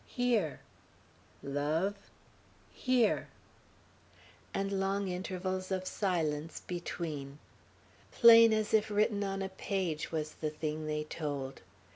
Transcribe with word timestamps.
"Here." 0.07 0.61
"Love?" 1.43 1.93
"Here," 2.73 3.27
and 4.51 4.71
long 4.71 5.07
intervals 5.07 5.69
of 5.71 5.85
silence 5.85 6.59
between. 6.65 7.37
Plain 8.11 8.51
as 8.51 8.73
if 8.73 8.89
written 8.89 9.23
on 9.23 9.43
a 9.43 9.49
page 9.49 10.11
was 10.11 10.31
the 10.31 10.49
thing 10.49 10.87
they 10.87 11.03
told. 11.03 11.61